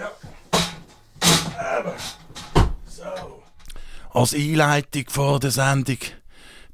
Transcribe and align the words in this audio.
ja. 0.00 0.10
Aber. 1.76 1.94
So. 2.86 3.42
Als 4.12 4.34
Einleitung 4.34 5.04
vor 5.08 5.38
der 5.40 5.50
Sendung 5.50 5.98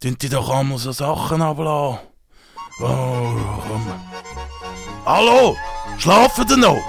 tun 0.00 0.16
die 0.20 0.28
doch 0.28 0.50
einmal 0.50 0.78
so 0.78 0.92
Sachen 0.92 1.42
ablassen. 1.42 1.98
Oh, 2.80 3.36
komm. 3.68 3.92
Hallo? 5.04 5.56
Schlafen 5.98 6.46
ihr 6.50 6.56
noch? 6.56 6.82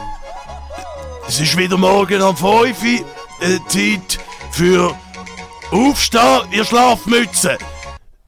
Es 1.27 1.39
ist 1.39 1.57
wieder 1.57 1.77
morgen 1.77 2.21
um 2.21 2.35
5 2.35 2.83
Uhr. 2.83 3.05
Äh, 3.39 3.59
Zeit 3.67 4.19
für 4.51 4.95
Aufstehen, 5.71 6.51
ihr 6.51 6.65
Schlafmütze. 6.65 7.57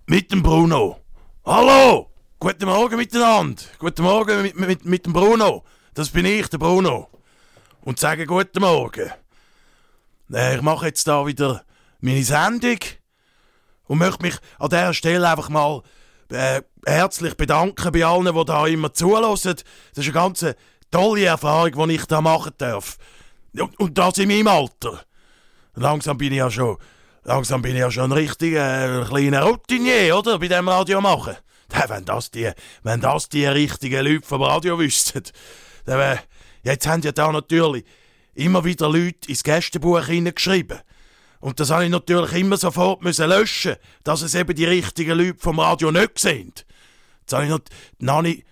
Mit 0.05 0.31
dem 0.31 0.43
Bruno. 0.43 0.99
Hallo? 1.45 2.11
Guten 2.39 2.65
Morgen 2.65 2.97
miteinander. 2.97 3.63
Guten 3.79 4.03
Morgen 4.03 4.41
mit, 4.41 4.59
mit, 4.59 4.85
mit 4.85 5.05
dem 5.05 5.13
Bruno. 5.13 5.63
Das 5.93 6.09
bin 6.09 6.25
ich, 6.25 6.47
der 6.47 6.57
Bruno. 6.57 7.09
Und 7.81 7.97
sage 7.97 8.25
guten 8.25 8.59
Morgen. 8.59 9.09
Ich 10.29 10.61
mache 10.61 10.87
jetzt 10.87 11.07
da 11.07 11.25
wieder 11.25 11.63
meine 12.01 12.23
Sendung 12.23 12.77
und 13.87 13.97
möchte 13.99 14.21
mich 14.21 14.35
an 14.59 14.69
dieser 14.69 14.93
Stelle 14.93 15.29
einfach 15.29 15.49
mal 15.49 15.81
äh, 16.29 16.61
herzlich 16.85 17.35
bedanken 17.35 17.91
bei 17.91 18.05
allen, 18.05 18.35
die 18.35 18.45
da 18.45 18.67
immer 18.67 18.93
zulassen. 18.93 19.55
Das 19.95 20.05
ist 20.05 20.13
eine 20.13 20.13
ganz 20.13 20.45
tolle 20.91 21.25
Erfahrung, 21.25 21.87
die 21.87 21.95
ich 21.95 22.05
da 22.05 22.21
machen 22.21 22.51
darf. 22.57 22.97
Und, 23.57 23.79
und 23.79 23.97
das 23.97 24.17
in 24.17 24.27
meinem 24.27 24.47
Alter. 24.47 25.01
Langsam 25.75 26.17
bin 26.17 26.33
ich 26.33 26.39
ja 26.39 26.51
schon, 26.51 26.77
langsam 27.23 27.61
bin 27.61 27.75
ich 27.75 27.79
ja 27.79 27.89
schon 27.89 28.11
ein 28.11 28.17
richtiger 28.17 29.01
äh, 29.01 29.05
kleiner 29.05 29.43
Routinier, 29.43 30.17
oder? 30.17 30.37
Bei 30.37 30.49
dem 30.49 30.67
Radio 30.67 30.99
machen. 30.99 31.37
Wenn 31.87 32.03
das 32.03 32.29
die, 32.29 32.51
wenn 32.81 32.99
das 32.99 33.29
die 33.29 33.45
richtigen 33.45 34.03
Leute 34.03 34.27
vom 34.27 34.41
Radio 34.41 34.79
wüssten. 34.79 35.23
Dann, 35.85 35.99
äh, 35.99 36.17
jetzt 36.63 36.87
haben 36.87 37.01
ja 37.01 37.11
da 37.11 37.31
natürlich 37.31 37.85
immer 38.33 38.63
wieder 38.63 38.89
Leute 38.89 39.29
ins 39.29 39.43
Gästebuch 39.43 40.05
hineingeschrieben. 40.05 40.79
Und 41.39 41.59
das 41.59 41.69
habe 41.69 41.85
ich 41.85 41.89
natürlich 41.89 42.33
immer 42.33 42.57
sofort 42.57 43.01
müssen 43.01 43.29
löschen, 43.29 43.75
dass 44.03 44.21
es 44.21 44.35
eben 44.35 44.55
die 44.55 44.65
richtigen 44.65 45.17
Leute 45.17 45.39
vom 45.39 45.59
Radio 45.59 45.91
nicht 45.91 46.19
sehen. 46.19 46.53
Jetzt 47.21 47.33
habe 47.33 47.45
ich 47.45 47.49
noch, 47.99 48.23
ich 48.23 48.45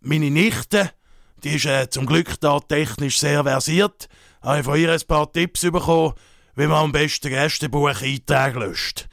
meine 0.00 0.30
Nichte, 0.30 0.90
die 1.42 1.56
ist 1.56 1.66
äh, 1.66 1.90
zum 1.90 2.06
Glück 2.06 2.40
da 2.40 2.60
technisch 2.60 3.18
sehr 3.18 3.44
versiert, 3.44 4.08
habe 4.42 4.60
ich 4.60 4.64
von 4.64 4.78
ihr 4.78 4.92
ein 4.92 5.00
paar 5.06 5.30
Tipps 5.30 5.60
bekommen, 5.60 6.14
wie 6.54 6.66
man 6.66 6.84
am 6.84 6.92
besten 6.92 7.28
Gästebuch-Einträge 7.28 8.58
löscht. 8.58 9.08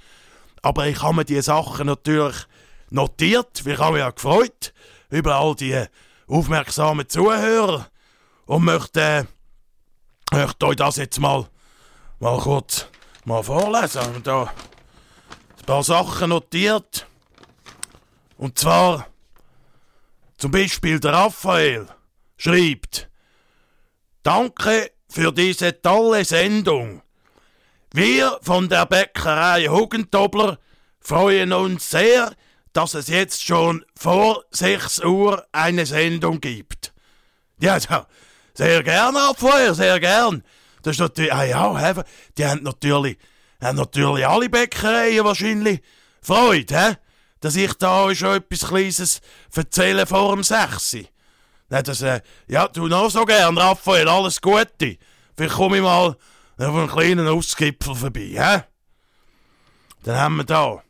Aber 0.61 0.87
ich 0.87 1.01
habe 1.01 1.15
mir 1.15 1.25
diese 1.25 1.41
Sachen 1.41 1.87
natürlich 1.87 2.45
notiert, 2.89 3.65
weil 3.65 3.73
ich 3.73 3.79
habe 3.79 3.93
mich 3.93 4.01
ja 4.01 4.11
gefreut 4.11 4.73
über 5.09 5.35
all 5.35 5.55
die 5.55 5.83
aufmerksamen 6.27 7.09
Zuhörer 7.09 7.90
und 8.51 8.65
möchte, 8.65 8.99
äh, 8.99 10.35
möchte 10.35 10.65
euch 10.65 10.75
das 10.75 10.97
jetzt 10.97 11.19
mal, 11.21 11.47
mal 12.19 12.37
kurz 12.37 12.85
mal 13.23 13.41
vorlesen. 13.41 14.01
Habe 14.01 14.19
da 14.19 14.41
ein 14.43 15.65
paar 15.65 15.83
Sachen 15.83 16.31
notiert. 16.31 17.07
Und 18.35 18.59
zwar 18.59 19.07
zum 20.37 20.51
Beispiel 20.51 20.99
der 20.99 21.13
Raphael 21.13 21.87
schreibt, 22.35 23.09
Danke 24.21 24.91
für 25.09 25.31
diese 25.31 25.81
tolle 25.81 26.25
Sendung. 26.25 27.01
Wir 27.93 28.37
von 28.41 28.67
der 28.67 28.85
Bäckerei 28.85 29.67
Hugentobler 29.67 30.59
freuen 30.99 31.53
uns 31.53 31.89
sehr, 31.89 32.35
dass 32.73 32.95
es 32.95 33.07
jetzt 33.07 33.43
schon 33.43 33.85
vor 33.95 34.43
6 34.51 35.05
Uhr 35.05 35.47
eine 35.53 35.85
Sendung 35.85 36.41
gibt. 36.41 36.93
Ja, 37.61 37.77
ja 37.77 38.07
sehr 38.53 38.83
gern, 38.83 39.15
Raphael, 39.15 39.73
sehr 39.73 39.99
gern. 39.99 40.43
Das 40.83 40.95
ist 40.95 40.99
natürlich, 40.99 41.33
ah 41.33 41.43
ja, 41.43 42.03
die 42.37 42.45
haben 42.45 42.63
natürlich, 42.63 43.17
haben 43.61 43.77
natürlich 43.77 44.27
alle 44.27 44.49
Bäckereien 44.49 45.23
wahrscheinlich 45.23 45.81
Freude, 46.21 46.79
hä? 46.79 46.95
dass 47.39 47.55
ich 47.55 47.73
da 47.73 48.03
euch 48.03 48.19
schon 48.19 48.37
etwas 48.37 48.67
Kleines 48.67 49.21
erzähle 49.55 50.05
vor 50.05 50.35
dem 50.35 50.43
6. 50.43 50.97
Nein, 51.69 51.83
das, 51.83 52.01
äh, 52.01 52.21
ja, 52.47 52.67
du 52.67 52.87
noch 52.87 53.09
so 53.09 53.25
gern, 53.25 53.57
Raphael, 53.57 54.07
alles 54.07 54.41
Gute. 54.41 54.97
Vielleicht 55.35 55.55
komme 55.55 55.77
ich 55.77 55.83
mal 55.83 56.09
auf 56.09 56.17
einen 56.57 56.89
kleinen 56.89 57.27
Ausgipfel 57.27 57.95
vorbei, 57.95 58.33
hä? 58.35 58.63
Dann 60.03 60.17
haben 60.17 60.37
wir 60.37 60.43
da. 60.43 60.83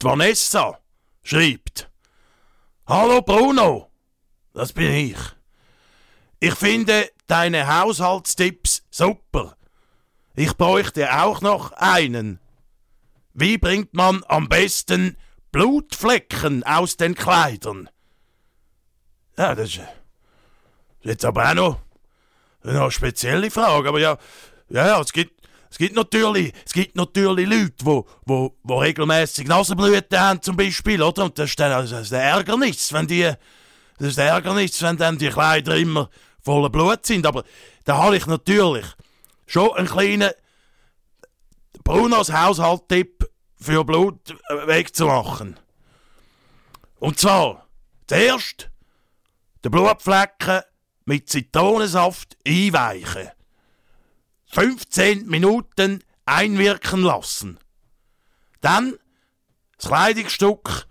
Die 0.00 0.04
Vanessa 0.04 0.78
schreibt. 1.22 1.90
Hallo 2.86 3.22
Bruno, 3.22 3.90
das 4.54 4.72
bin 4.72 4.92
ich. 4.92 5.18
Ich 6.44 6.56
finde 6.56 7.08
deine 7.28 7.72
Haushaltstipps 7.72 8.82
super. 8.90 9.56
Ich 10.34 10.56
bräuchte 10.56 11.22
auch 11.22 11.40
noch 11.40 11.70
einen. 11.70 12.40
Wie 13.32 13.58
bringt 13.58 13.94
man 13.94 14.24
am 14.26 14.48
besten 14.48 15.16
Blutflecken 15.52 16.64
aus 16.64 16.96
den 16.96 17.14
Kleidern? 17.14 17.88
Ja, 19.38 19.54
das 19.54 19.68
ist 19.68 19.80
jetzt 21.02 21.24
aber 21.24 21.48
auch 21.48 21.54
noch 21.54 21.80
eine 22.64 22.90
spezielle 22.90 23.48
Frage. 23.48 23.90
Aber 23.90 24.00
ja, 24.00 24.18
ja, 24.68 25.00
es 25.00 25.12
gibt, 25.12 25.46
es 25.70 25.78
gibt 25.78 25.94
natürlich, 25.94 26.52
es 26.66 26.72
gibt 26.72 26.96
natürlich 26.96 27.48
Leute, 27.48 27.84
wo, 27.84 28.08
wo, 28.26 28.58
wo 28.64 28.78
regelmäßig 28.78 29.46
Nasenblüten 29.46 30.18
haben 30.18 30.42
zum 30.42 30.56
Beispiel, 30.56 31.00
oder? 31.02 31.22
Und 31.22 31.38
das 31.38 31.50
ist 31.50 31.60
dann 31.60 31.70
also 31.70 31.94
das 31.94 32.06
ist 32.06 32.12
ein 32.12 32.20
Ärgernis, 32.20 32.92
wenn 32.92 33.06
die, 33.06 33.32
das 33.98 34.08
ist 34.08 34.18
ein 34.18 34.26
Ärgernis, 34.26 34.82
wenn 34.82 34.96
dann 34.96 35.18
die 35.18 35.28
Kleider 35.28 35.76
immer 35.76 36.10
voller 36.42 36.70
Blut 36.70 37.06
sind. 37.06 37.26
Aber 37.26 37.44
da 37.84 37.98
habe 37.98 38.16
ich 38.16 38.26
natürlich 38.26 38.86
schon 39.46 39.72
einen 39.72 39.88
kleinen 39.88 40.32
Brunos 41.84 42.32
Haushalttipp 42.32 43.28
für 43.56 43.84
Blut 43.84 44.30
äh, 44.48 44.66
wegzumachen. 44.66 45.58
Und 46.98 47.18
zwar, 47.18 47.66
zuerst 48.06 48.70
den 49.64 49.70
Blutflecken 49.70 50.62
mit 51.04 51.28
Zitronensaft 51.28 52.36
einweichen. 52.46 53.30
15 54.46 55.26
Minuten 55.26 56.04
einwirken 56.26 57.02
lassen. 57.02 57.58
Dann 58.60 58.98
das 59.78 59.88
Kleidungsstück 59.88 60.86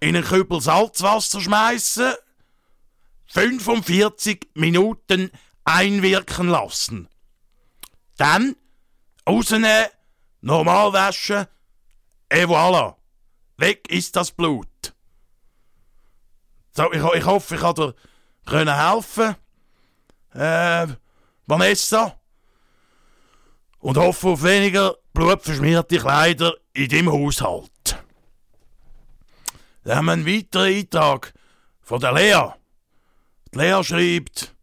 in 0.00 0.16
einen 0.16 0.24
Kübel 0.24 0.60
Salzwasser 0.60 1.40
schmeißen 1.40 2.14
45 3.34 4.50
Minuten 4.54 5.30
einwirken 5.64 6.48
lassen. 6.48 7.08
Dann 8.16 8.54
rausnehmen, 9.28 9.86
normal 10.40 10.92
waschen, 10.92 11.46
et 12.28 12.46
voilà. 12.46 12.94
Weg 13.56 13.90
ist 13.90 14.14
das 14.14 14.30
Blut. 14.30 14.94
So, 16.76 16.92
ich, 16.92 17.02
ich 17.02 17.24
hoffe, 17.24 17.54
ich 17.56 17.60
kann 17.60 18.66
dir 18.66 18.92
helfen. 18.92 19.36
Äh, 20.34 20.86
Vanessa. 21.46 22.18
Und 23.78 23.96
hoffe 23.96 24.28
auf 24.28 24.42
weniger 24.42 24.96
blutverschmierte 25.12 25.98
Kleider 25.98 26.54
in 26.72 26.88
deinem 26.88 27.12
Haushalt. 27.12 27.70
Dann 29.84 29.96
haben 29.98 30.06
wir 30.06 30.12
einen 30.12 30.26
weiteren 30.26 30.74
Eintrag 30.74 31.34
von 31.82 32.00
der 32.00 32.12
Lea. 32.12 32.63
Die 33.54 33.60
Lea 33.60 33.82
schreibt: 33.84 34.54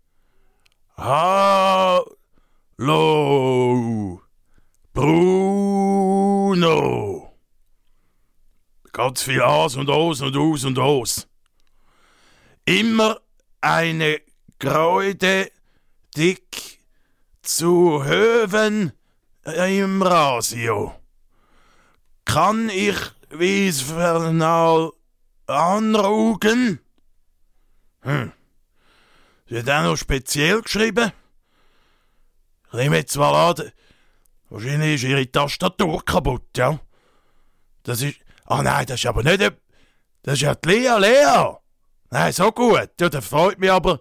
Hallo, 0.97 2.12
Bruno. 4.94 6.12
Ganz 8.91 9.24
viel 9.24 9.41
Aus 9.41 9.78
und 9.78 9.90
Aus 9.90 10.19
und 10.22 10.35
Aus 10.35 10.66
und 10.66 10.78
Aus. 10.78 11.25
Immer 12.66 13.22
eine 13.62 14.19
Freude, 14.59 15.50
dich 16.17 16.82
zu 17.41 18.03
hören 18.03 18.91
im 19.46 20.02
Radio. 20.02 20.94
Kann 22.26 22.67
ich 22.70 22.97
wie's 23.29 23.82
vernal 23.82 24.91
anrugen? 25.47 26.82
Hm. 28.02 28.34
Sie 29.52 29.59
hat 29.59 29.70
auch 29.70 29.84
noch 29.84 29.98
speziell 29.98 30.62
geschrieben. 30.62 31.12
Ich 32.68 32.74
nehme 32.74 32.96
jetzt 32.96 33.18
mal 33.18 33.50
an, 33.50 33.70
wahrscheinlich 34.50 34.96
ist 34.96 35.03
ihre 35.03 35.30
Tastatur 35.30 36.06
kaputt, 36.06 36.48
ja? 36.56 36.80
Das 37.84 38.02
ist. 38.02 38.16
Ah 38.46 38.64
nein, 38.64 38.86
das 38.86 39.02
ist 39.02 39.08
aber 39.08 39.24
nicht. 39.24 39.42
Das 40.24 40.36
ist 40.36 40.42
ja 40.44 40.56
die 40.56 40.70
Lea 40.70 40.98
Lea. 40.98 41.58
Nein, 42.12 42.32
so 42.32 42.50
gut. 42.53 42.92
Ja, 42.98 43.09
das 43.09 43.28
freut 43.28 43.59
mich 43.59 43.70
aber, 43.70 44.00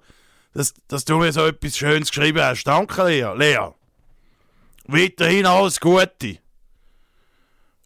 dass, 0.54 0.72
dass 0.86 1.04
du 1.04 1.18
mir 1.18 1.32
so 1.32 1.44
etwas 1.44 1.76
Schönes 1.76 2.10
geschrieben 2.10 2.44
hast. 2.44 2.62
Danke, 2.62 3.08
Lea. 3.08 3.34
Lea. 3.34 3.72
Weiterhin 4.84 5.46
alles 5.46 5.80
Gute. 5.80 6.38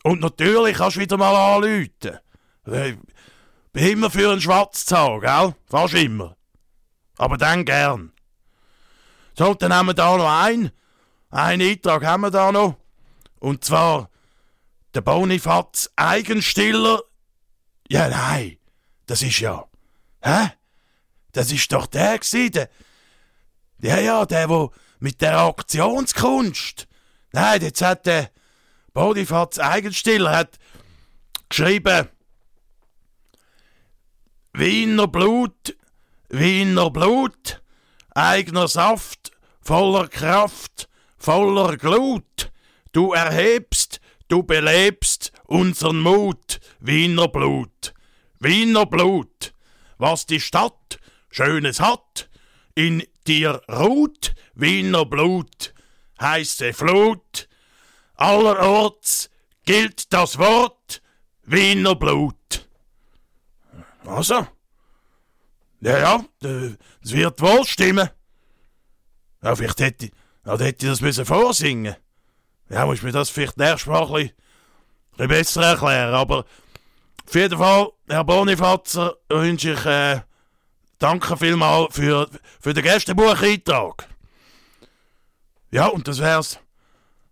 Und 0.03 0.21
natürlich 0.21 0.77
kannst 0.77 0.99
du 0.99 1.01
wieder 1.01 1.17
mal 1.17 1.35
anrufen. 1.35 2.19
Ich 2.67 2.97
bin 3.73 3.89
immer 3.89 4.11
für 4.11 4.33
einen 4.33 4.43
Schwarzzahl, 4.43 5.19
gell? 5.21 5.55
Fast 5.65 5.95
immer. 5.95 6.37
Aber 7.17 7.37
dann 7.37 7.65
gern. 7.65 8.13
So, 9.37 9.55
dann 9.55 9.73
haben 9.73 9.87
wir 9.87 9.95
da 9.95 10.17
noch 10.17 10.31
einen. 10.31 10.71
Einen 11.31 11.69
Eintrag 11.69 12.05
haben 12.05 12.23
wir 12.23 12.31
da 12.31 12.53
noch. 12.53 12.77
Und 13.41 13.65
zwar 13.65 14.11
der 14.95 15.01
Bonifaz 15.01 15.91
Eigenstiller. 15.97 17.03
Ja, 17.89 18.09
nein, 18.09 18.59
das 19.07 19.23
ist 19.23 19.41
ja. 19.41 19.65
Hä? 20.23 20.53
Das 21.33 21.51
ist 21.51 21.73
doch 21.73 21.87
der 21.87 22.19
gewesen, 22.19 22.53
der, 22.53 22.71
ja, 23.81 23.99
ja, 23.99 24.25
der, 24.25 24.49
wo 24.49 24.73
mit 25.01 25.21
der 25.21 25.39
Aktionskunst. 25.39 26.87
Nein, 27.33 27.61
jetzt 27.61 27.83
hat 27.83 28.07
der 28.07 28.31
Bonifaz 28.93 29.59
Eigenstiller 29.59 30.37
hat 30.37 30.59
geschrieben, 31.49 32.09
Wiener 34.53 35.09
Blut, 35.09 35.77
Wiener 36.29 36.91
Blut, 36.91 37.63
eigener 38.15 38.69
Saft, 38.69 39.31
voller 39.61 40.09
Kraft, 40.09 40.89
voller 41.19 41.77
Glut. 41.77 42.51
Du 42.93 43.13
erhebst, 43.13 44.01
du 44.29 44.43
belebst 44.43 45.33
unseren 45.45 46.01
Mut, 46.01 46.61
Wiener 46.81 47.29
Blut, 47.29 47.95
Wiener 48.41 48.87
Blut. 48.87 49.53
Was 49.99 50.27
die 50.27 50.41
Stadt 50.41 50.99
Schönes 51.31 51.81
hat, 51.81 52.29
in 52.75 53.05
dir 53.27 53.61
ruht, 53.69 54.35
Wiener 54.55 55.05
Blut, 55.05 55.75
heiße 56.21 56.73
Flut. 56.73 57.49
Allerorts 58.17 59.31
gilt 59.65 60.13
das 60.13 60.39
Wort 60.39 61.03
Wiener 61.45 61.95
Blut. 61.95 62.69
Also? 64.07 64.47
Ja, 65.85 65.99
ja, 65.99 66.25
das 66.41 67.13
wird 67.13 67.43
wohl 67.43 67.63
stimmen. 67.67 68.09
Ja, 69.43 69.55
vielleicht 69.55 69.81
hätte, 69.81 70.11
ja, 70.47 70.59
hätte 70.59 70.87
ich 70.87 70.93
das 70.93 71.03
müssen 71.03 71.27
vorsingen 71.27 71.95
Ja, 72.71 72.87
muss 72.87 73.03
mir 73.03 73.13
das 73.13 73.29
vielleicht 73.29 73.59
nächstes 73.59 73.87
Mal 73.87 74.03
ein 74.03 74.09
bisschen, 74.09 74.31
ein 74.31 74.33
bisschen 75.17 75.29
besser 75.29 75.63
erklären. 75.63 76.15
Aber 76.15 76.47
auf 77.27 77.35
jeden 77.35 77.59
Fall, 77.59 77.91
Herr 78.09 78.25
Bonifatzer, 78.25 79.15
wünsche 79.29 79.73
ich 79.73 79.85
äh, 79.85 80.23
danke 80.99 81.37
vielmals 81.37 81.95
für, 81.95 82.31
für 82.63 82.73
den 82.73 82.83
Gästebucheintrag. 82.83 84.09
Ja, 85.71 85.89
und 85.89 86.09
das 86.09 86.19
wär's. 86.19 86.61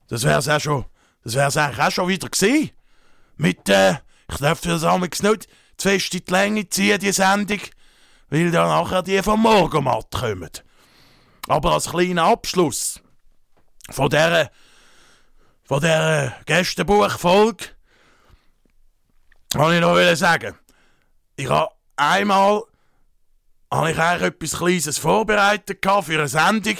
Das 0.08 0.25
wär's 0.25 0.49
auch 0.49 0.60
schon. 0.60 0.84
Das 1.25 1.34
wär's 1.37 1.56
eigentlich 1.56 1.87
auch 1.87 1.90
schon 1.90 2.08
wieder 2.08 2.28
gewesen. 2.28 2.70
Mit, 3.38 3.66
äh, 3.70 3.94
ich 4.31 4.37
darf 4.40 4.60
das 4.60 4.84
amigs 4.84 5.22
nicht 5.22 5.49
zu 5.78 5.88
fest 5.88 6.14
in 6.14 6.25
die 6.26 6.31
Länge 6.31 6.69
ziehen, 6.69 7.00
die 7.00 7.12
Sendung, 7.12 7.60
weil 8.32 8.50
dann 8.50 8.69
nachher 8.69 9.02
die 9.02 9.23
vom 9.23 9.43
Morgenmatt 9.43 10.11
kommen. 10.11 10.49
Aber 11.49 11.73
als 11.73 11.90
kleiner 11.90 12.25
Abschluss 12.25 12.99
von 13.90 14.08
dieser, 14.08 14.50
von 15.64 15.81
dieser 15.81 16.32
Gästebuchfolge 16.46 17.67
wollte 19.52 19.75
ich 19.75 19.81
noch 19.82 20.17
sagen, 20.17 20.56
ich 21.37 21.46
habe 21.50 21.73
einmal 21.96 22.62
habe 23.70 23.90
ich 23.90 23.99
eigentlich 23.99 24.29
etwas 24.29 24.58
Kleines 24.58 24.99
vorbereitet 24.99 25.85
für 25.85 26.12
eine 26.14 26.28
Sendung. 26.28 26.76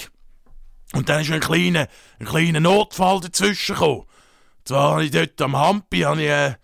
Und 0.93 1.07
dann 1.07 1.21
ist 1.21 1.31
ein 1.31 1.39
kleiner, 1.39 1.87
ein 2.19 2.25
kleiner 2.25 2.61
Notfall 2.61 3.19
dazwischen 3.19 3.75
gekommen. 3.75 4.07
Zwar 4.65 4.93
habe 4.93 5.05
ich 5.05 5.11
dort 5.11 5.39
am 5.39 5.55
Hampi, 5.55 6.01
äh, 6.01 6.55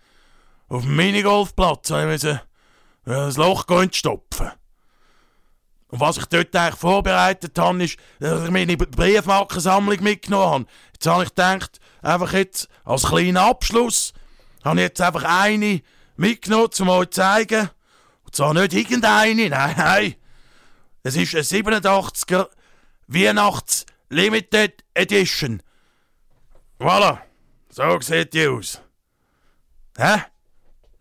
auf 0.68 0.82
dem 0.82 0.96
Minigolfplatz, 0.96 1.90
habe 1.90 2.02
ich 2.02 2.08
müssen, 2.08 2.40
äh, 3.06 3.12
ein 3.12 3.34
Loch 3.34 3.66
stopfen. 3.92 4.50
Und 5.90 6.00
was 6.00 6.18
ich 6.18 6.26
dort 6.26 6.54
eigentlich 6.54 6.78
vorbereitet 6.78 7.58
habe, 7.58 7.84
ist, 7.84 7.96
dass 8.20 8.44
ich 8.44 8.50
meine 8.50 8.76
Briefmarkensammlung 8.76 10.02
mitgenommen 10.02 10.52
habe. 10.52 10.66
Jetzt 10.92 11.06
habe 11.06 11.24
ich 11.24 11.30
gedacht, 11.30 11.80
einfach 12.02 12.32
jetzt 12.32 12.68
als 12.84 13.04
kleiner 13.04 13.42
Abschluss, 13.42 14.12
habe 14.64 14.76
ich 14.76 14.84
jetzt 14.84 15.00
einfach 15.00 15.24
eine 15.24 15.82
mitgenommen, 16.16 16.70
um 16.78 16.88
euch 16.90 17.10
zu 17.10 17.20
zeigen. 17.20 17.70
Und 18.24 18.34
zwar 18.36 18.54
nicht 18.54 18.72
irgendeine, 18.72 19.48
nein, 19.48 19.74
nein. 19.76 20.14
Es 21.02 21.16
ist 21.16 21.34
eine 21.34 21.42
87er 21.42 22.48
Weihnachts 23.08 23.86
Limited 24.10 24.84
Edition. 24.94 25.62
Voilà, 26.78 27.18
so 27.68 28.00
sieht 28.00 28.32
die 28.32 28.46
aus. 28.46 28.80
Hä? 29.96 30.22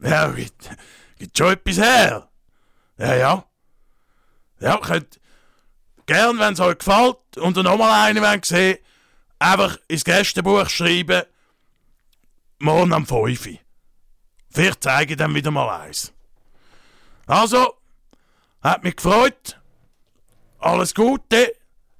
Ja, 0.01 0.27
gibt, 0.31 0.69
gibt 1.17 1.37
schon 1.37 1.53
etwas 1.53 1.77
her. 1.77 2.29
Ja, 2.97 3.15
ja. 3.15 3.48
Ja, 4.59 4.77
könnt 4.77 5.19
gern, 6.05 6.39
wenn 6.39 6.53
es 6.53 6.59
euch 6.59 6.79
gefällt 6.79 7.37
und 7.37 7.57
ihr 7.57 7.63
nochmal 7.63 8.07
einen 8.07 8.23
wollt 8.23 8.45
sehen, 8.45 8.79
einfach 9.37 9.77
ins 9.87 10.03
Gästebuch 10.03 10.69
schreiben, 10.69 11.23
morgen 12.59 12.93
am 12.93 13.05
5. 13.05 13.59
Vielleicht 14.51 14.83
zeige 14.83 15.13
ich 15.13 15.17
dann 15.17 15.33
wieder 15.33 15.51
mal 15.51 15.81
eins. 15.81 16.13
Also, 17.27 17.77
hat 18.61 18.83
mich 18.83 18.95
gefreut. 18.95 19.59
Alles 20.59 20.93
Gute, 20.93 21.55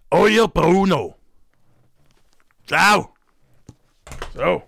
euer 0.09 0.47
Bruno. 0.47 1.15
Ciao. 2.67 3.15
So. 4.33 4.63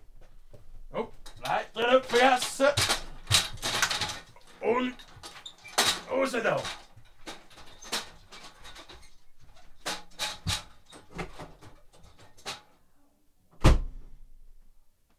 Oh, 0.93 1.07
Leiter 1.43 1.93
nicht 1.93 2.05
vergessen. 2.05 2.67
Und 4.61 4.95
raus 6.09 6.31
da. 6.31 6.61